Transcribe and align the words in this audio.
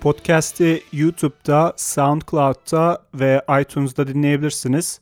podcast'i 0.00 0.82
YouTube'da, 0.92 1.74
SoundCloud'da 1.76 3.02
ve 3.14 3.42
iTunes'da 3.60 4.06
dinleyebilirsiniz. 4.06 5.00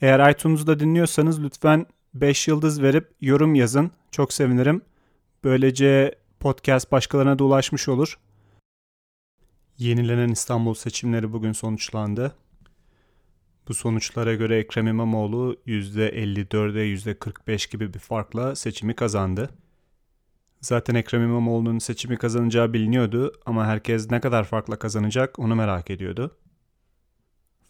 Eğer 0.00 0.30
iTunes'da 0.30 0.80
dinliyorsanız 0.80 1.42
lütfen 1.42 1.86
5 2.14 2.48
yıldız 2.48 2.82
verip 2.82 3.10
yorum 3.20 3.54
yazın. 3.54 3.90
Çok 4.10 4.32
sevinirim. 4.32 4.82
Böylece 5.44 6.14
podcast 6.40 6.92
başkalarına 6.92 7.38
da 7.38 7.44
ulaşmış 7.44 7.88
olur. 7.88 8.18
Yenilenen 9.78 10.28
İstanbul 10.28 10.74
seçimleri 10.74 11.32
bugün 11.32 11.52
sonuçlandı. 11.52 12.34
Bu 13.68 13.74
sonuçlara 13.74 14.34
göre 14.34 14.58
Ekrem 14.58 14.86
İmamoğlu 14.86 15.56
%54'e 15.66 16.94
%45 16.94 17.70
gibi 17.70 17.94
bir 17.94 17.98
farkla 17.98 18.56
seçimi 18.56 18.94
kazandı. 18.94 19.50
Zaten 20.64 20.94
Ekrem 20.94 21.22
İmamoğlu'nun 21.22 21.78
seçimi 21.78 22.16
kazanacağı 22.16 22.72
biliniyordu 22.72 23.32
ama 23.46 23.66
herkes 23.66 24.10
ne 24.10 24.20
kadar 24.20 24.44
farkla 24.44 24.78
kazanacak 24.78 25.38
onu 25.38 25.54
merak 25.54 25.90
ediyordu. 25.90 26.36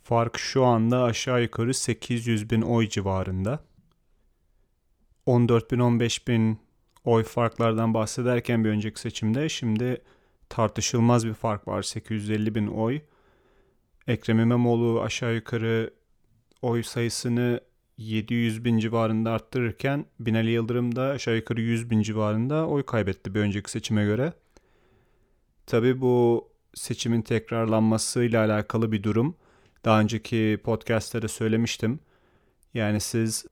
Fark 0.03 0.39
şu 0.39 0.65
anda 0.65 1.03
aşağı 1.03 1.43
yukarı 1.43 1.75
800 1.75 2.51
bin 2.51 2.63
oy 2.63 2.89
civarında. 2.89 3.65
14 5.27 5.73
bin 5.73 5.79
15 5.79 6.29
bin 6.29 6.59
oy 7.05 7.23
farklardan 7.23 7.95
bahsederken 7.95 8.65
bir 8.65 8.71
önceki 8.71 9.01
seçimde 9.01 9.49
şimdi 9.49 10.03
tartışılmaz 10.49 11.27
bir 11.27 11.35
fark 11.35 11.69
var 11.69 11.83
850 11.83 12.55
bin 12.55 12.67
oy. 12.67 13.01
Ekrem 14.07 14.41
İmamoğlu 14.41 15.03
aşağı 15.03 15.35
yukarı 15.35 15.91
oy 16.63 16.83
sayısını 16.83 17.61
700 17.99 18.65
bin 18.65 18.79
civarında 18.79 19.31
arttırırken 19.31 20.07
Binali 20.21 20.51
Yıldırım 20.51 20.97
da 20.97 21.03
aşağı 21.03 21.37
yukarı 21.37 21.61
100 21.61 21.91
bin 21.91 22.03
civarında 22.03 22.67
oy 22.69 22.83
kaybetti 22.83 23.35
bir 23.35 23.41
önceki 23.41 23.71
seçime 23.71 24.05
göre. 24.05 24.33
Tabi 25.67 26.01
bu 26.01 26.49
seçimin 26.75 27.23
tekrarlanmasıyla 27.23 28.45
alakalı 28.45 28.93
bir 28.93 29.03
durum. 29.03 29.37
Daha 29.85 30.01
önceki 30.01 30.61
podcastlerde 30.65 31.29
söylemiştim. 31.29 32.01
Yani 32.75 33.01
siz 33.01 33.47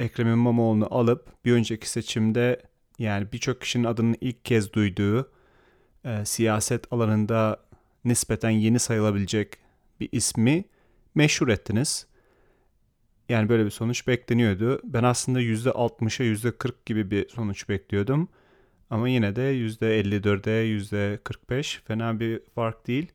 Ekrem 0.00 0.28
İmamoğlu'nu 0.28 0.94
alıp 0.94 1.44
bir 1.44 1.52
önceki 1.52 1.90
seçimde 1.90 2.62
yani 2.98 3.32
birçok 3.32 3.60
kişinin 3.60 3.84
adını 3.84 4.16
ilk 4.20 4.44
kez 4.44 4.72
duyduğu 4.72 5.30
e, 6.04 6.24
siyaset 6.24 6.92
alanında 6.92 7.60
nispeten 8.04 8.50
yeni 8.50 8.78
sayılabilecek 8.78 9.54
bir 10.00 10.08
ismi 10.12 10.64
meşhur 11.14 11.48
ettiniz. 11.48 12.06
Yani 13.28 13.48
böyle 13.48 13.64
bir 13.64 13.70
sonuç 13.70 14.06
bekleniyordu. 14.06 14.80
Ben 14.84 15.02
aslında 15.02 15.40
%60'a 15.40 16.24
%40 16.24 16.72
gibi 16.86 17.10
bir 17.10 17.28
sonuç 17.28 17.68
bekliyordum. 17.68 18.28
Ama 18.90 19.08
yine 19.08 19.36
de 19.36 19.54
%54'e 19.54 20.64
%45 20.66 21.80
fena 21.84 22.20
bir 22.20 22.40
fark 22.54 22.86
değil. 22.86 23.12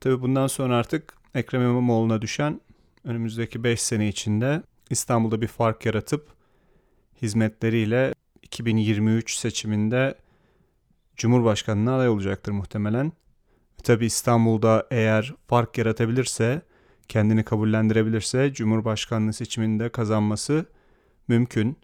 Tabi 0.00 0.22
bundan 0.22 0.46
sonra 0.46 0.76
artık 0.76 1.14
Ekrem 1.34 1.62
İmamoğlu'na 1.62 2.22
düşen 2.22 2.60
önümüzdeki 3.04 3.64
5 3.64 3.82
sene 3.82 4.08
içinde 4.08 4.62
İstanbul'da 4.90 5.40
bir 5.40 5.46
fark 5.46 5.86
yaratıp 5.86 6.28
hizmetleriyle 7.22 8.14
2023 8.42 9.34
seçiminde 9.36 10.14
Cumhurbaşkanı'na 11.16 11.96
aday 11.96 12.08
olacaktır 12.08 12.52
muhtemelen. 12.52 13.12
Tabi 13.82 14.06
İstanbul'da 14.06 14.86
eğer 14.90 15.34
fark 15.46 15.78
yaratabilirse 15.78 16.62
kendini 17.08 17.44
kabullendirebilirse 17.44 18.52
Cumhurbaşkanlığı 18.52 19.32
seçiminde 19.32 19.88
kazanması 19.88 20.66
mümkün. 21.28 21.76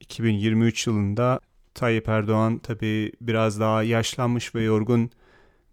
2023 0.00 0.86
yılında 0.86 1.40
Tayyip 1.74 2.08
Erdoğan 2.08 2.58
tabi 2.58 3.12
biraz 3.20 3.60
daha 3.60 3.82
yaşlanmış 3.82 4.54
ve 4.54 4.62
yorgun 4.62 5.10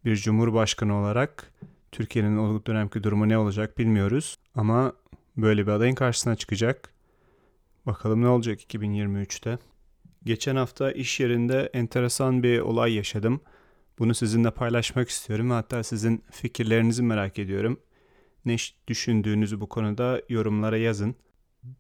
bir 0.06 0.16
cumhurbaşkanı 0.16 0.96
olarak 0.96 1.52
Türkiye'nin 1.92 2.38
o 2.38 2.66
dönemki 2.66 3.04
durumu 3.04 3.30
ne 3.30 3.38
olacak 3.38 3.78
bilmiyoruz. 3.78 4.38
Ama 4.56 4.94
böyle 5.38 5.68
bir 5.68 5.72
adayın 5.72 5.96
karşısına 5.96 6.36
çıkacak. 6.36 6.90
Bakalım 7.86 8.22
ne 8.22 8.28
olacak 8.28 8.74
2023'te. 8.74 9.58
Geçen 10.24 10.56
hafta 10.56 10.92
iş 10.92 11.20
yerinde 11.20 11.70
enteresan 11.74 12.44
bir 12.44 12.60
olay 12.60 12.94
yaşadım. 12.94 13.42
Bunu 14.00 14.16
sizinle 14.16 14.52
paylaşmak 14.52 15.10
istiyorum. 15.10 15.50
Hatta 15.50 15.84
sizin 15.84 16.24
fikirlerinizi 16.32 17.04
merak 17.04 17.40
ediyorum 17.40 17.80
ne 18.48 18.56
düşündüğünüzü 18.88 19.62
bu 19.62 19.70
konuda 19.70 20.22
yorumlara 20.30 20.78
yazın. 20.78 21.16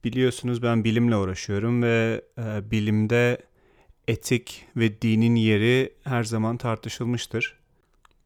Biliyorsunuz 0.03 0.63
ben 0.63 0.83
bilimle 0.83 1.15
uğraşıyorum 1.15 1.83
ve 1.83 2.21
e, 2.37 2.71
bilimde 2.71 3.37
etik 4.07 4.65
ve 4.75 5.01
dinin 5.01 5.35
yeri 5.35 5.93
her 6.03 6.23
zaman 6.23 6.57
tartışılmıştır. 6.57 7.57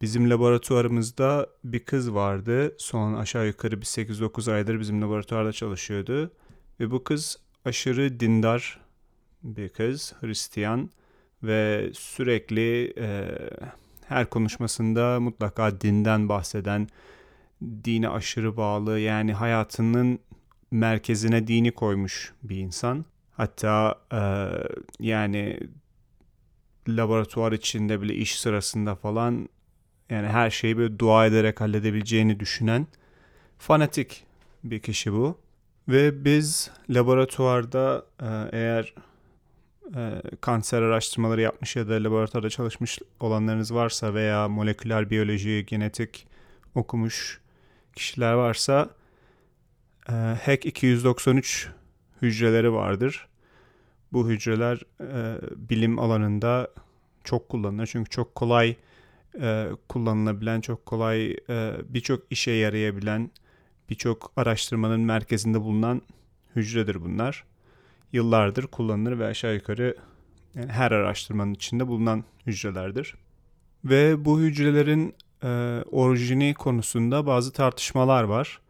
Bizim 0.01 0.29
laboratuvarımızda 0.29 1.47
bir 1.63 1.79
kız 1.79 2.13
vardı. 2.13 2.75
Son 2.77 3.13
aşağı 3.13 3.47
yukarı 3.47 3.81
bir 3.81 3.85
8-9 3.85 4.53
aydır 4.53 4.79
bizim 4.79 5.01
laboratuvarda 5.01 5.51
çalışıyordu. 5.51 6.31
Ve 6.79 6.91
bu 6.91 7.03
kız 7.03 7.39
aşırı 7.65 8.19
dindar 8.19 8.79
bir 9.43 9.69
kız, 9.69 10.13
Hristiyan 10.21 10.89
ve 11.43 11.89
sürekli 11.93 12.93
e, 12.97 13.27
her 14.05 14.29
konuşmasında 14.29 15.19
mutlaka 15.19 15.81
dinden 15.81 16.29
bahseden, 16.29 16.87
dine 17.61 18.09
aşırı 18.09 18.57
bağlı 18.57 18.99
yani 18.99 19.33
hayatının 19.33 20.19
merkezine 20.71 21.47
dini 21.47 21.71
koymuş 21.71 22.33
bir 22.43 22.57
insan. 22.57 23.05
Hatta 23.31 23.95
e, 24.13 24.21
yani 24.99 25.59
laboratuvar 26.87 27.51
içinde 27.51 28.01
bile 28.01 28.15
iş 28.15 28.39
sırasında 28.39 28.95
falan 28.95 29.49
yani 30.09 30.27
her 30.27 30.49
şeyi 30.49 30.77
böyle 30.77 30.99
dua 30.99 31.25
ederek 31.25 31.61
halledebileceğini 31.61 32.39
düşünen 32.39 32.87
fanatik 33.57 34.23
bir 34.63 34.79
kişi 34.79 35.13
bu. 35.13 35.37
Ve 35.87 36.25
biz 36.25 36.71
laboratuvarda 36.89 38.05
e, 38.21 38.57
eğer 38.57 38.93
e, 39.95 40.21
kanser 40.41 40.81
araştırmaları 40.81 41.41
yapmış 41.41 41.75
ya 41.75 41.89
da 41.89 42.03
laboratuvarda 42.03 42.49
çalışmış 42.49 42.99
olanlarınız 43.19 43.73
varsa 43.73 44.13
veya 44.13 44.47
moleküler 44.47 45.09
biyoloji, 45.09 45.65
genetik 45.67 46.27
okumuş 46.75 47.41
kişiler 47.95 48.33
varsa 48.33 48.89
e, 50.09 50.13
HEC 50.41 50.69
293 50.69 51.69
hücreleri 52.21 52.73
vardır. 52.73 53.27
Bu 54.13 54.29
hücreler 54.29 54.81
e, 55.01 55.39
bilim 55.69 55.99
alanında 55.99 56.71
çok 57.23 57.49
kullanılır. 57.49 57.87
Çünkü 57.87 58.09
çok 58.09 58.35
kolay 58.35 58.75
e, 59.41 59.67
kullanılabilen, 59.89 60.61
çok 60.61 60.85
kolay 60.85 61.31
e, 61.31 61.73
birçok 61.89 62.23
işe 62.29 62.51
yarayabilen, 62.51 63.31
birçok 63.89 64.31
araştırmanın 64.35 65.01
merkezinde 65.01 65.61
bulunan 65.61 66.01
hücredir 66.55 67.01
bunlar. 67.01 67.43
Yıllardır 68.13 68.67
kullanılır 68.67 69.19
ve 69.19 69.25
aşağı 69.25 69.53
yukarı 69.53 69.97
yani 70.55 70.71
her 70.71 70.91
araştırmanın 70.91 71.53
içinde 71.53 71.87
bulunan 71.87 72.23
hücrelerdir. 72.47 73.15
Ve 73.85 74.25
bu 74.25 74.39
hücrelerin 74.39 75.15
e, 75.43 75.47
orijini 75.91 76.53
konusunda 76.53 77.25
bazı 77.25 77.51
tartışmalar 77.53 78.23
var. 78.23 78.61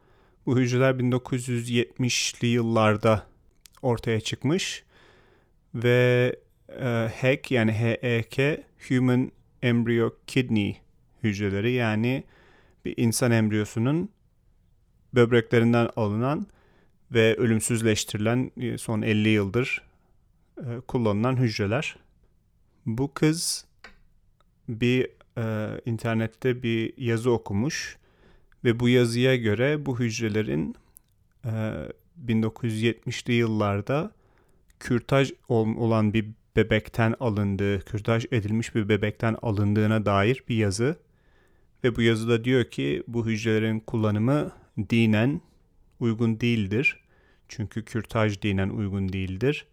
Bu 0.45 0.59
hücreler 0.59 0.93
1970'li 0.93 2.47
yıllarda 2.47 3.23
ortaya 3.81 4.21
çıkmış 4.21 4.83
ve 5.75 6.35
e, 6.79 7.09
HEK 7.13 7.51
yani 7.51 7.71
HEK 7.71 8.63
Human 8.87 9.31
Embryo 9.61 10.09
Kidney 10.27 10.81
hücreleri 11.23 11.71
yani 11.71 12.23
bir 12.85 12.93
insan 12.97 13.31
embriyosunun 13.31 14.09
böbreklerinden 15.13 15.89
alınan 15.95 16.47
ve 17.11 17.35
ölümsüzleştirilen 17.35 18.51
e, 18.57 18.77
son 18.77 19.01
50 19.01 19.29
yıldır 19.29 19.81
e, 20.57 20.79
kullanılan 20.87 21.37
hücreler. 21.37 21.95
Bu 22.85 23.13
kız 23.13 23.65
bir 24.69 25.09
e, 25.41 25.67
internette 25.85 26.63
bir 26.63 26.93
yazı 26.97 27.31
okumuş 27.31 27.97
ve 28.63 28.79
bu 28.79 28.89
yazıya 28.89 29.35
göre 29.35 29.85
bu 29.85 29.99
hücrelerin 29.99 30.75
e, 31.45 31.49
1970'li 32.25 33.33
yıllarda 33.33 34.11
kürtaj 34.79 35.31
olan 35.49 36.13
bir 36.13 36.25
bebekten 36.55 37.15
alındığı, 37.19 37.79
kürtaj 37.79 38.25
edilmiş 38.31 38.75
bir 38.75 38.89
bebekten 38.89 39.37
alındığına 39.41 40.05
dair 40.05 40.43
bir 40.49 40.55
yazı. 40.55 40.95
Ve 41.83 41.95
bu 41.95 42.01
yazıda 42.01 42.43
diyor 42.43 42.63
ki 42.63 43.03
bu 43.07 43.25
hücrelerin 43.25 43.79
kullanımı 43.79 44.51
dinen 44.89 45.41
uygun 45.99 46.39
değildir. 46.39 46.99
Çünkü 47.47 47.85
kürtaj 47.85 48.41
dinen 48.41 48.69
uygun 48.69 49.13
değildir. 49.13 49.65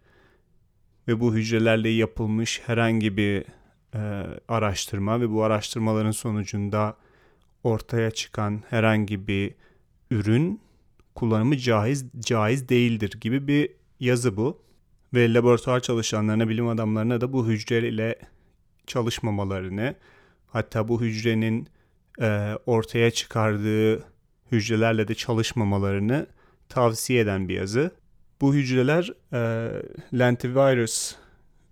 Ve 1.08 1.20
bu 1.20 1.34
hücrelerle 1.34 1.88
yapılmış 1.88 2.60
herhangi 2.66 3.16
bir 3.16 3.44
e, 3.94 3.98
araştırma 4.48 5.20
ve 5.20 5.30
bu 5.30 5.42
araştırmaların 5.42 6.10
sonucunda 6.10 6.96
ortaya 7.64 8.10
çıkan 8.10 8.62
herhangi 8.70 9.26
bir 9.26 9.54
ürün 10.10 10.60
kullanımı 11.14 11.56
caiz 11.56 12.04
caiz 12.20 12.68
değildir 12.68 13.18
gibi 13.20 13.48
bir 13.48 13.70
yazı 14.00 14.36
bu. 14.36 14.62
Ve 15.14 15.34
laboratuvar 15.34 15.80
çalışanlarına, 15.80 16.48
bilim 16.48 16.68
adamlarına 16.68 17.20
da 17.20 17.32
bu 17.32 17.46
hücre 17.46 17.88
ile 17.88 18.16
çalışmamalarını, 18.86 19.94
Hatta 20.48 20.88
bu 20.88 21.00
hücrenin 21.00 21.68
e, 22.20 22.52
ortaya 22.66 23.10
çıkardığı 23.10 24.04
hücrelerle 24.52 25.08
de 25.08 25.14
çalışmamalarını 25.14 26.26
tavsiye 26.68 27.20
eden 27.20 27.48
bir 27.48 27.54
yazı. 27.54 27.90
Bu 28.40 28.54
hücreler 28.54 29.12
e, 29.32 29.70
lentivirus 30.18 31.16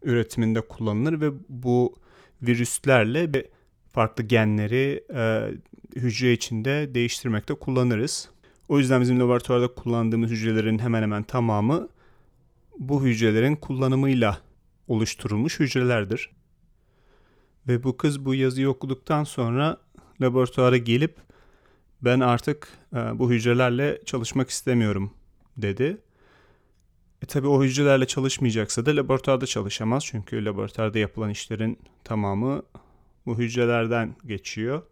üretiminde 0.03 0.61
kullanılır 0.61 1.21
ve 1.21 1.31
bu 1.49 1.95
virüslerle 2.43 3.47
farklı 3.93 4.25
genleri 4.25 5.05
e, 5.15 5.51
hücre 5.97 6.33
içinde 6.33 6.95
değiştirmekte 6.95 7.55
kullanırız. 7.55 8.31
O 8.69 8.79
yüzden 8.79 9.01
bizim 9.01 9.21
laboratuvarda 9.21 9.75
kullandığımız 9.75 10.31
hücrelerin 10.31 10.79
hemen 10.79 11.03
hemen 11.03 11.23
tamamı 11.23 11.89
bu 12.79 13.05
hücrelerin 13.05 13.57
kullanımıyla 13.57 14.41
oluşturulmuş 14.89 15.61
hücrelerdir. 15.61 16.31
Ve 17.69 17.85
bu 17.85 17.97
kız 17.97 18.25
bu 18.25 18.35
yazıyı 18.35 18.69
okuduktan 18.69 19.25
sonra 19.25 19.77
laboratuvara 20.21 20.77
gelip 20.77 21.17
ben 22.03 22.21
artık 22.21 22.69
e, 22.95 22.97
bu 22.97 23.31
hücrelerle 23.31 24.01
çalışmak 24.05 24.51
istemiyorum 24.51 25.11
dedi. 25.57 25.99
E 27.23 27.27
tabi 27.27 27.47
o 27.47 27.63
hücrelerle 27.63 28.07
çalışmayacaksa 28.07 28.87
da 28.87 28.97
laboratuvarda 28.97 29.47
çalışamaz. 29.47 30.05
Çünkü 30.07 30.45
laboratuvarda 30.45 30.99
yapılan 30.99 31.31
işlerin 31.31 31.79
tamamı 32.05 32.63
bu 33.27 33.39
hücrelerden 33.39 34.17
geçiyor. 34.27 34.83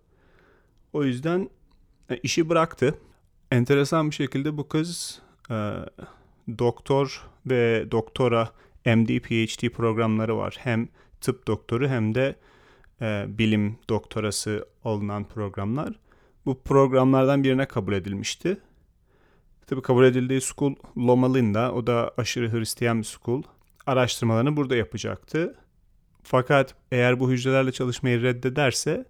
O 0.93 1.05
yüzden 1.05 1.50
e, 2.11 2.17
işi 2.17 2.49
bıraktı. 2.49 2.99
Enteresan 3.50 4.11
bir 4.11 4.15
şekilde 4.15 4.56
bu 4.56 4.69
kız 4.69 5.21
e, 5.50 5.55
doktor 6.59 7.31
ve 7.47 7.91
doktora 7.91 8.50
MD, 8.87 9.21
PhD 9.21 9.69
programları 9.69 10.37
var. 10.37 10.56
Hem 10.59 10.88
tıp 11.21 11.47
doktoru 11.47 11.88
hem 11.88 12.15
de 12.15 12.37
e, 13.00 13.25
bilim 13.29 13.79
doktorası 13.88 14.69
alınan 14.85 15.25
programlar. 15.25 15.93
Bu 16.47 16.62
programlardan 16.62 17.44
birine 17.44 17.67
kabul 17.67 17.93
edilmişti. 17.93 18.59
Tabi 19.66 19.82
kabul 19.82 20.05
edildiği 20.05 20.40
school 20.40 20.75
Loma 20.96 21.34
Linda. 21.34 21.72
O 21.72 21.87
da 21.87 22.14
aşırı 22.16 22.52
Hristiyan 22.52 22.99
bir 22.99 23.05
school. 23.05 23.43
Araştırmalarını 23.87 24.56
burada 24.56 24.76
yapacaktı. 24.76 25.55
Fakat 26.22 26.75
eğer 26.93 27.20
bu 27.20 27.31
hücrelerle 27.31 27.72
çalışmayı 27.72 28.22
reddederse 28.22 29.05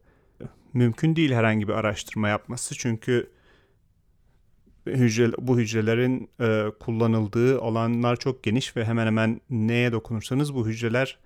mümkün 0.75 1.17
değil 1.17 1.33
herhangi 1.33 1.69
bir 1.69 1.73
araştırma 1.73 2.29
yapması. 2.29 2.75
Çünkü 2.75 3.31
hücre, 4.87 5.33
bu 5.39 5.59
hücrelerin 5.59 6.31
e, 6.41 6.65
kullanıldığı 6.81 7.61
alanlar 7.61 8.17
çok 8.17 8.43
geniş 8.43 8.77
ve 8.77 8.85
hemen 8.85 9.07
hemen 9.07 9.41
neye 9.51 9.93
dokunursanız 9.93 10.55
bu 10.55 10.67
hücreler 10.67 11.19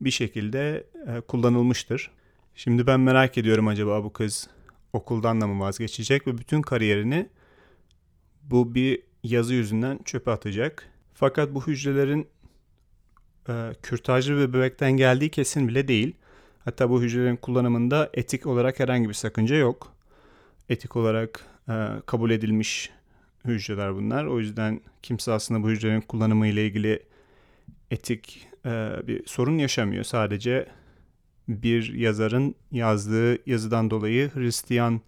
bir 0.00 0.10
şekilde 0.10 0.86
e, 1.06 1.20
kullanılmıştır. 1.20 2.10
Şimdi 2.54 2.86
ben 2.86 3.00
merak 3.00 3.38
ediyorum 3.38 3.68
acaba 3.68 4.04
bu 4.04 4.12
kız 4.12 4.48
okuldan 4.92 5.40
da 5.40 5.46
mı 5.46 5.60
vazgeçecek 5.60 6.26
ve 6.26 6.38
bütün 6.38 6.62
kariyerini 6.62 7.28
bu 8.50 8.74
bir 8.74 9.02
yazı 9.22 9.54
yüzünden 9.54 9.98
çöpe 10.04 10.30
atacak. 10.30 10.88
Fakat 11.14 11.54
bu 11.54 11.66
hücrelerin 11.66 12.28
e, 13.48 13.72
kürtajlı 13.82 14.36
bir 14.36 14.52
bebekten 14.52 14.92
geldiği 14.92 15.30
kesin 15.30 15.68
bile 15.68 15.88
değil. 15.88 16.16
Hatta 16.64 16.90
bu 16.90 17.02
hücrelerin 17.02 17.36
kullanımında 17.36 18.10
etik 18.14 18.46
olarak 18.46 18.80
herhangi 18.80 19.08
bir 19.08 19.14
sakınca 19.14 19.56
yok. 19.56 19.92
Etik 20.68 20.96
olarak 20.96 21.46
e, 21.68 21.88
kabul 22.06 22.30
edilmiş 22.30 22.90
hücreler 23.44 23.94
bunlar. 23.94 24.24
O 24.24 24.40
yüzden 24.40 24.80
kimse 25.02 25.32
aslında 25.32 25.62
bu 25.62 25.70
hücrelerin 25.70 26.00
kullanımı 26.00 26.46
ile 26.46 26.66
ilgili 26.66 27.02
etik 27.90 28.48
e, 28.66 28.92
bir 29.06 29.26
sorun 29.26 29.58
yaşamıyor. 29.58 30.04
Sadece 30.04 30.66
bir 31.48 31.94
yazarın 31.94 32.54
yazdığı 32.72 33.50
yazıdan 33.50 33.90
dolayı 33.90 34.30
Hristiyan 34.34 35.00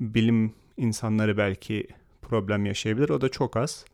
bilim 0.00 0.54
insanları 0.76 1.36
belki 1.36 1.86
problem 2.30 2.66
yaşayabilir. 2.66 3.08
O 3.08 3.20
da 3.20 3.28
çok 3.28 3.56
az. 3.56 3.84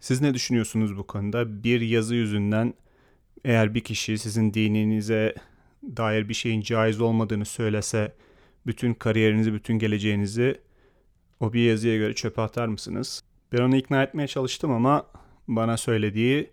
Siz 0.00 0.20
ne 0.20 0.34
düşünüyorsunuz 0.34 0.96
bu 0.96 1.06
konuda? 1.06 1.64
Bir 1.64 1.80
yazı 1.80 2.14
yüzünden 2.14 2.74
eğer 3.44 3.74
bir 3.74 3.80
kişi 3.80 4.18
sizin 4.18 4.54
dininize 4.54 5.34
dair 5.82 6.28
bir 6.28 6.34
şeyin 6.34 6.60
caiz 6.60 7.00
olmadığını 7.00 7.44
söylese 7.44 8.12
bütün 8.66 8.94
kariyerinizi, 8.94 9.52
bütün 9.54 9.78
geleceğinizi 9.78 10.60
o 11.40 11.52
bir 11.52 11.68
yazıya 11.68 11.96
göre 11.96 12.14
çöpe 12.14 12.42
atar 12.42 12.66
mısınız? 12.66 13.22
Ben 13.52 13.58
onu 13.58 13.76
ikna 13.76 14.02
etmeye 14.02 14.26
çalıştım 14.26 14.72
ama 14.72 15.06
bana 15.48 15.76
söylediği 15.76 16.50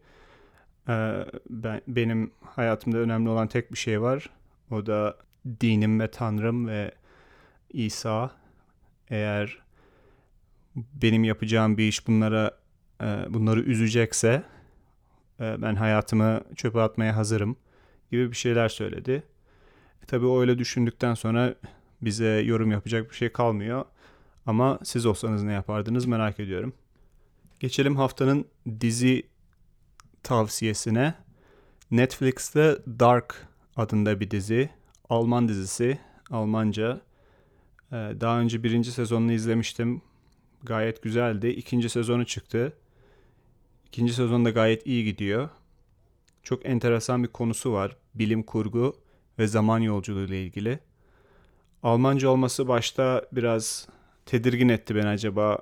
e, 0.90 1.26
ben, 1.50 1.82
benim 1.88 2.32
hayatımda 2.42 2.98
önemli 2.98 3.30
olan 3.30 3.48
tek 3.48 3.72
bir 3.72 3.78
şey 3.78 4.02
var. 4.02 4.30
O 4.72 4.86
da 4.86 5.18
dinim 5.62 6.00
ve 6.00 6.12
Tanrım 6.12 6.68
ve 6.68 6.92
İsa. 7.70 8.32
Eğer 9.10 9.63
benim 10.76 11.24
yapacağım 11.24 11.78
bir 11.78 11.88
iş 11.88 12.08
bunlara 12.08 12.58
e, 13.02 13.06
bunları 13.30 13.62
üzecekse 13.62 14.44
e, 15.40 15.62
ben 15.62 15.76
hayatımı 15.76 16.42
çöpe 16.56 16.82
atmaya 16.82 17.16
hazırım 17.16 17.56
gibi 18.12 18.32
bir 18.32 18.36
şeyler 18.36 18.70
söyledi. 18.70 19.24
E, 20.04 20.06
tabii 20.06 20.26
o 20.26 20.42
öyle 20.42 20.60
düşündükten 20.60 21.14
sonra 21.14 21.56
bize 22.02 22.28
yorum 22.28 22.72
yapacak 22.72 23.10
bir 23.10 23.16
şey 23.16 23.32
kalmıyor. 23.32 23.86
Ama 24.46 24.80
siz 24.84 25.06
olsanız 25.06 25.44
ne 25.44 25.54
yapardınız 25.54 26.06
merak 26.06 26.40
ediyorum. 26.40 26.74
Geçelim 27.60 27.96
haftanın 27.96 28.46
dizi 28.80 29.24
tavsiyesine. 30.24 31.14
Netflix'te 31.92 32.78
Dark 33.00 33.48
adında 33.76 34.20
bir 34.20 34.32
dizi. 34.32 34.70
Alman 35.10 35.48
dizisi. 35.48 36.00
Almanca. 36.32 37.02
Ee, 37.92 37.96
daha 37.96 38.40
önce 38.40 38.64
birinci 38.64 38.92
sezonunu 38.92 39.32
izlemiştim. 39.32 40.02
Gayet 40.64 41.02
güzeldi. 41.02 41.48
İkinci 41.48 41.90
sezonu 41.90 42.26
çıktı. 42.26 42.74
İkinci 43.88 44.14
sezonda 44.14 44.50
gayet 44.50 44.88
iyi 44.88 45.04
gidiyor. 45.06 45.50
Çok 46.44 46.66
enteresan 46.66 47.24
bir 47.24 47.28
konusu 47.28 47.74
var. 47.74 47.98
Bilim 48.16 48.44
kurgu 48.44 48.96
ve 49.40 49.48
zaman 49.48 49.80
yolculuğu 49.80 50.26
ile 50.26 50.44
ilgili. 50.44 50.80
Almanca 51.84 52.30
olması 52.30 52.68
başta 52.68 53.26
biraz 53.32 53.88
tedirgin 54.26 54.70
etti 54.70 54.96
beni 54.96 55.08
acaba 55.08 55.60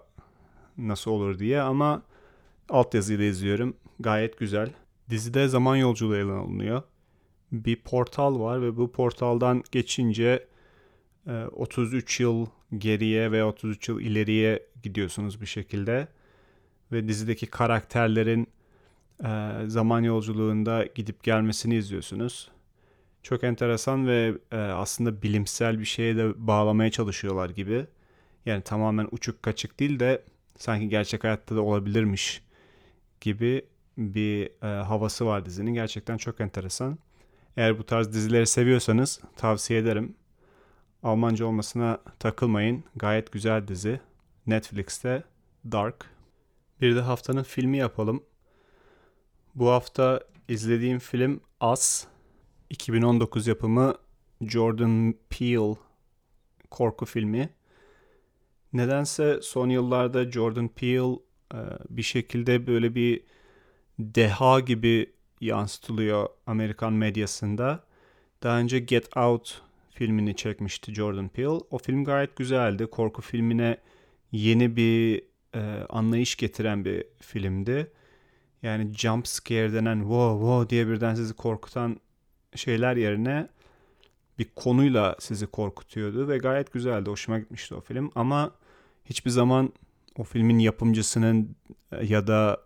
nasıl 0.78 1.12
olur 1.12 1.40
diye 1.40 1.62
ama 1.62 2.02
altyazıyla 2.70 3.26
izliyorum. 3.26 3.76
Gayet 4.00 4.40
güzel. 4.40 4.70
Dizide 5.10 5.48
zaman 5.48 5.76
yolculuğu 5.76 6.16
ele 6.16 6.32
alınıyor. 6.32 6.84
Bir 7.52 7.76
portal 7.76 8.40
var 8.40 8.62
ve 8.62 8.78
bu 8.78 8.92
portaldan 8.92 9.64
geçince 9.72 10.48
33 11.52 12.20
e, 12.20 12.24
yıl 12.24 12.46
geriye 12.78 13.32
ve 13.32 13.44
33 13.44 13.90
yıl 13.90 14.00
ileriye 14.00 14.64
gidiyorsunuz 14.84 15.42
bir 15.42 15.46
şekilde. 15.46 16.08
Ve 16.92 17.08
dizideki 17.08 17.46
karakterlerin 17.48 18.48
e, 19.24 19.52
zaman 19.68 20.02
yolculuğunda 20.02 20.86
gidip 20.96 21.24
gelmesini 21.24 21.76
izliyorsunuz. 21.76 22.52
Çok 23.24 23.44
enteresan 23.44 24.08
ve 24.08 24.34
e, 24.52 24.58
aslında 24.58 25.22
bilimsel 25.22 25.80
bir 25.80 25.86
şeye 25.86 26.18
de 26.18 26.48
bağlamaya 26.48 26.92
çalışıyorlar 26.92 27.50
gibi. 27.50 27.86
Yani 28.46 28.62
tamamen 28.62 29.08
uçuk 29.12 29.44
kaçık 29.44 29.80
değil 29.80 30.00
de 30.00 30.24
sanki 30.58 30.90
gerçek 30.90 31.24
hayatta 31.24 31.56
da 31.56 31.62
olabilirmiş 31.62 32.42
gibi 33.22 33.66
bir 33.98 34.64
e, 34.64 34.84
havası 34.84 35.26
var 35.26 35.46
dizinin. 35.46 35.74
Gerçekten 35.74 36.18
çok 36.18 36.42
enteresan. 36.42 36.98
Eğer 37.58 37.80
bu 37.80 37.86
tarz 37.86 38.14
dizileri 38.14 38.48
seviyorsanız 38.48 39.20
tavsiye 39.38 39.80
ederim. 39.80 40.16
Almanca 41.04 41.46
olmasına 41.46 41.98
takılmayın. 42.20 42.84
Gayet 42.96 43.32
güzel 43.32 43.68
dizi. 43.68 44.00
Netflix'te 44.48 45.24
Dark. 45.72 46.06
Bir 46.82 46.96
de 46.96 47.02
haftanın 47.02 47.44
filmi 47.44 47.78
yapalım. 47.78 48.24
Bu 49.56 49.70
hafta 49.70 50.22
izlediğim 50.48 51.00
film 51.00 51.42
Us. 51.72 52.04
2019 52.70 53.48
yapımı 53.48 53.96
Jordan 54.42 55.16
Peele 55.30 55.76
korku 56.72 57.06
filmi. 57.06 57.50
Nedense 58.74 59.40
son 59.42 59.70
yıllarda 59.70 60.32
Jordan 60.32 60.68
Peele 60.68 61.20
e, 61.54 61.60
bir 61.90 62.04
şekilde 62.04 62.68
böyle 62.68 62.96
bir 62.96 63.24
deha 64.00 64.60
gibi 64.60 65.14
yansıtılıyor 65.42 66.30
Amerikan 66.48 66.94
medyasında. 66.94 67.84
Daha 68.44 68.58
önce 68.58 68.80
Get 68.80 69.18
Out 69.18 69.62
filmini 70.02 70.36
çekmişti 70.36 70.94
Jordan 70.94 71.28
Peele. 71.28 71.48
O 71.72 71.78
film 71.78 72.04
gayet 72.04 72.36
güzeldi. 72.36 72.88
Korku 72.88 73.22
filmine 73.22 73.78
yeni 74.32 74.76
bir 74.76 75.24
e, 75.56 75.86
anlayış 75.90 76.36
getiren 76.36 76.86
bir 76.86 77.06
filmdi. 77.20 77.92
Yani 78.64 78.94
jump 78.94 79.28
scare 79.28 79.74
denen 79.74 80.00
wow 80.00 80.40
wow 80.40 80.70
diye 80.70 80.88
birden 80.88 81.16
sizi 81.16 81.34
korkutan 81.34 81.98
şeyler 82.56 82.96
yerine 82.96 83.48
bir 84.40 84.46
konuyla 84.56 85.16
sizi 85.20 85.48
korkutuyordu 85.48 86.28
ve 86.28 86.38
gayet 86.38 86.74
güzeldi. 86.74 87.10
Hoşuma 87.10 87.40
gitmişti 87.40 87.76
o 87.76 87.82
film 87.82 88.12
ama 88.16 88.52
hiçbir 89.06 89.32
zaman 89.32 89.74
o 90.18 90.24
filmin 90.24 90.60
yapımcısının 90.60 91.56
e, 91.92 92.06
ya 92.06 92.28
da 92.28 92.62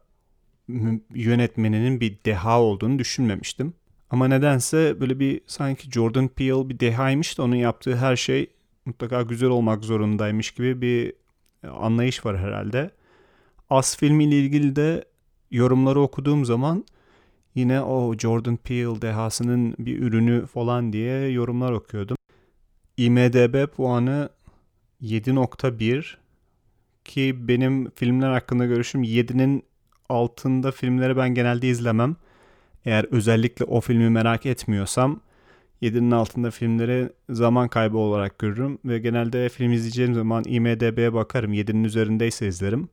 yönetmeninin 1.14 2.00
bir 2.00 2.18
deha 2.26 2.62
olduğunu 2.62 3.00
düşünmemiştim. 3.00 3.74
Ama 4.10 4.28
nedense 4.28 5.00
böyle 5.00 5.20
bir 5.20 5.42
sanki 5.48 5.92
Jordan 5.92 6.28
Peele 6.28 6.70
bir 6.70 6.80
dehaymış 6.80 7.38
da 7.38 7.44
onun 7.44 7.56
yaptığı 7.56 7.96
her 7.96 8.16
şey 8.16 8.50
mutlaka 8.86 9.22
güzel 9.22 9.50
olmak 9.50 9.84
zorundaymış 9.84 10.52
gibi 10.52 10.82
bir 10.82 11.14
anlayış 11.72 12.26
var 12.26 12.38
herhalde. 12.38 12.92
As 13.70 13.98
filmiyle 13.98 14.40
ilgili 14.40 14.76
de 14.76 15.06
yorumları 15.52 16.02
okuduğum 16.02 16.46
zaman 16.46 16.86
yine 17.56 17.82
o 17.82 18.18
Jordan 18.18 18.58
Peele 18.58 19.02
dehasının 19.02 19.76
bir 19.80 20.00
ürünü 20.00 20.46
falan 20.46 20.94
diye 20.94 21.28
yorumlar 21.28 21.72
okuyordum. 21.72 22.18
IMDB 22.98 23.68
puanı 23.68 24.30
7.1 25.02 26.18
ki 27.06 27.48
benim 27.48 27.90
filmler 27.90 28.32
hakkında 28.32 28.66
görüşüm 28.66 29.04
7'nin 29.04 29.64
altında 30.10 30.72
filmleri 30.72 31.18
ben 31.18 31.34
genelde 31.34 31.68
izlemem. 31.68 32.16
Eğer 32.86 33.06
özellikle 33.12 33.66
o 33.66 33.82
filmi 33.82 34.10
merak 34.10 34.46
etmiyorsam 34.46 35.22
7'nin 35.82 36.12
altında 36.12 36.52
filmleri 36.52 37.10
zaman 37.30 37.68
kaybı 37.68 37.98
olarak 37.98 38.40
görürüm 38.40 38.80
ve 38.86 39.00
genelde 39.00 39.50
film 39.50 39.72
izleyeceğim 39.72 40.14
zaman 40.14 40.44
IMDB'ye 40.48 41.14
bakarım. 41.14 41.54
7'nin 41.54 41.84
üzerindeyse 41.84 42.48
izlerim. 42.48 42.90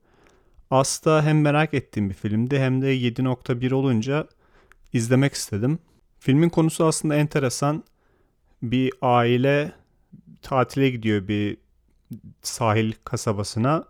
Asla 0.71 1.25
hem 1.25 1.41
merak 1.41 1.75
ettiğim 1.75 2.11
bir 2.11 2.15
filmdi 2.15 2.59
hem 2.59 2.83
de 2.83 2.97
7.1 2.97 3.75
olunca 3.75 4.29
izlemek 4.93 5.35
istedim. 5.35 5.79
Filmin 6.19 6.49
konusu 6.49 6.85
aslında 6.85 7.15
enteresan. 7.17 7.85
Bir 8.63 8.93
aile 9.03 9.73
tatile 10.43 10.91
gidiyor 10.91 11.29
bir 11.29 11.57
sahil 12.43 12.93
kasabasına 13.05 13.85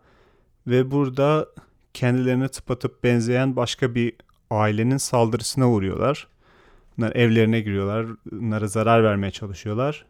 ve 0.67 0.91
burada 0.91 1.49
kendilerine 1.95 2.49
tıpatıp 2.49 3.05
benzeyen 3.05 3.57
başka 3.57 3.95
bir 3.95 4.13
ailenin 4.61 4.97
saldırısına 4.97 5.71
uğruyorlar. 5.71 6.29
Bunlar 6.97 7.17
evlerine 7.17 7.61
giriyorlar, 7.61 8.07
bunlara 8.33 8.67
zarar 8.67 9.05
vermeye 9.05 9.31
çalışıyorlar. 9.31 10.05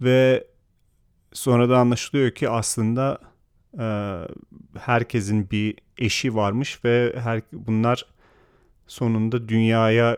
Ve 0.00 0.46
sonra 1.32 1.68
da 1.68 1.78
anlaşılıyor 1.78 2.30
ki 2.30 2.48
aslında 2.48 3.18
e, 3.78 4.18
herkesin 4.78 5.50
bir 5.50 5.74
eşi 5.98 6.34
varmış 6.34 6.84
ve 6.84 7.14
her 7.16 7.42
bunlar 7.52 8.06
sonunda 8.86 9.48
dünyaya 9.48 10.16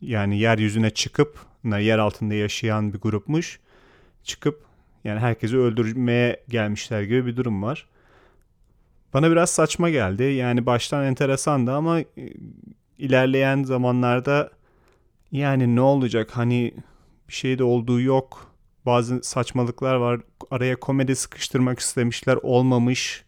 yani 0.00 0.38
yeryüzüne 0.38 0.90
çıkıp 0.90 1.38
yer 1.64 1.98
altında 1.98 2.34
yaşayan 2.34 2.92
bir 2.92 2.98
grupmuş. 2.98 3.60
Çıkıp 4.24 4.64
yani 5.04 5.20
herkesi 5.20 5.56
öldürmeye 5.58 6.44
gelmişler 6.48 7.02
gibi 7.02 7.26
bir 7.26 7.36
durum 7.36 7.62
var. 7.62 7.89
Bana 9.14 9.30
biraz 9.30 9.50
saçma 9.50 9.90
geldi. 9.90 10.22
Yani 10.22 10.66
baştan 10.66 11.04
enteresandı 11.04 11.72
ama 11.72 12.00
e, 12.00 12.06
ilerleyen 12.98 13.62
zamanlarda 13.62 14.50
yani 15.32 15.76
ne 15.76 15.80
olacak 15.80 16.30
hani 16.36 16.74
bir 17.28 17.32
şey 17.34 17.58
de 17.58 17.64
olduğu 17.64 18.00
yok. 18.00 18.54
Bazı 18.86 19.22
saçmalıklar 19.22 19.94
var. 19.94 20.20
Araya 20.50 20.80
komedi 20.80 21.16
sıkıştırmak 21.16 21.78
istemişler 21.78 22.38
olmamış. 22.42 23.24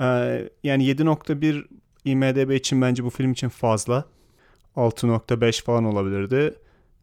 Ee, 0.00 0.48
yani 0.64 0.84
7.1 0.84 1.64
IMDB 2.04 2.50
için 2.50 2.82
bence 2.82 3.04
bu 3.04 3.10
film 3.10 3.32
için 3.32 3.48
fazla. 3.48 4.04
6.5 4.76 5.64
falan 5.64 5.84
olabilirdi. 5.84 6.54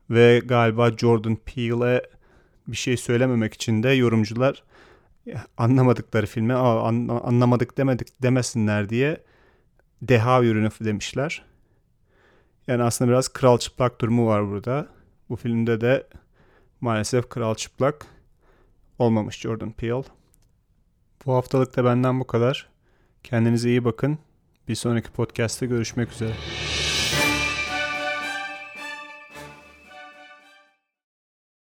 Ve 0.09 0.39
galiba 0.45 0.91
Jordan 0.91 1.35
Peele'e 1.35 2.01
bir 2.67 2.77
şey 2.77 2.97
söylememek 2.97 3.53
için 3.53 3.83
de 3.83 3.89
yorumcular 3.89 4.63
anlamadıkları 5.57 6.25
filme 6.25 6.53
anlamadık 6.53 7.77
demedik 7.77 8.23
demesinler 8.23 8.89
diye 8.89 9.23
deha 10.01 10.43
ürünü 10.43 10.69
demişler. 10.81 11.45
Yani 12.67 12.83
aslında 12.83 13.11
biraz 13.11 13.27
kral 13.27 13.57
çıplak 13.57 14.01
durumu 14.01 14.27
var 14.27 14.47
burada. 14.47 14.87
Bu 15.29 15.35
filmde 15.35 15.81
de 15.81 16.07
maalesef 16.81 17.29
kral 17.29 17.55
çıplak 17.55 18.05
olmamış 18.99 19.39
Jordan 19.39 19.71
Peele. 19.71 20.03
Bu 21.25 21.33
haftalık 21.33 21.77
da 21.77 21.85
benden 21.85 22.19
bu 22.19 22.27
kadar. 22.27 22.69
Kendinize 23.23 23.69
iyi 23.69 23.85
bakın. 23.85 24.17
Bir 24.67 24.75
sonraki 24.75 25.11
podcast'te 25.11 25.65
görüşmek 25.65 26.11
üzere. 26.11 26.33